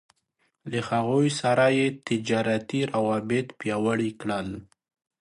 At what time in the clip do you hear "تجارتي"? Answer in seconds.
2.07-2.79